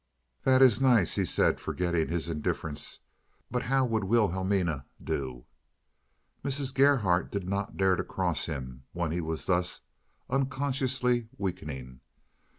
"That 0.45 0.63
is 0.63 0.81
nice," 0.81 1.13
he 1.13 1.25
said, 1.25 1.59
forgetting 1.59 2.07
his 2.07 2.27
indifference. 2.27 3.01
"But 3.51 3.61
how 3.61 3.85
would 3.85 4.03
Wilhelmina 4.03 4.87
do?" 5.03 5.45
Mrs. 6.43 6.73
Gerhardt 6.73 7.31
did 7.31 7.47
not 7.47 7.77
dare 7.77 8.03
cross 8.03 8.47
him 8.47 8.81
when 8.93 9.11
he 9.11 9.21
was 9.21 9.45
thus 9.45 9.81
unconsciously 10.27 11.29
weakening. 11.37 12.01